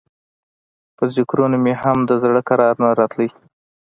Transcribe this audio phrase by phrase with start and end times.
[0.97, 3.25] په ذکرونو مې هم د زړه کرار نه راته.